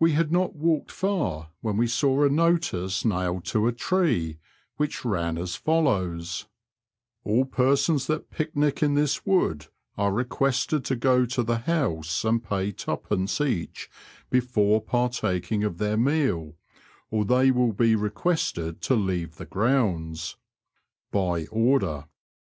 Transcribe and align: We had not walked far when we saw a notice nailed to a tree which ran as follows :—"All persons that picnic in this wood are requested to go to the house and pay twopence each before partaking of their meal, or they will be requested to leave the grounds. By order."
We 0.00 0.14
had 0.14 0.32
not 0.32 0.56
walked 0.56 0.90
far 0.90 1.50
when 1.60 1.76
we 1.76 1.86
saw 1.86 2.24
a 2.24 2.28
notice 2.28 3.04
nailed 3.04 3.44
to 3.44 3.68
a 3.68 3.72
tree 3.72 4.40
which 4.82 5.04
ran 5.04 5.38
as 5.38 5.54
follows 5.54 6.46
:—"All 7.24 7.44
persons 7.44 8.08
that 8.08 8.30
picnic 8.32 8.82
in 8.82 8.94
this 8.94 9.24
wood 9.24 9.68
are 9.96 10.12
requested 10.12 10.84
to 10.86 10.96
go 10.96 11.24
to 11.26 11.44
the 11.44 11.58
house 11.58 12.24
and 12.24 12.42
pay 12.42 12.72
twopence 12.72 13.40
each 13.40 13.88
before 14.28 14.80
partaking 14.82 15.62
of 15.62 15.78
their 15.78 15.96
meal, 15.96 16.56
or 17.12 17.24
they 17.24 17.52
will 17.52 17.72
be 17.72 17.94
requested 17.94 18.80
to 18.82 18.96
leave 18.96 19.36
the 19.36 19.46
grounds. 19.46 20.36
By 21.12 21.46
order." 21.46 22.06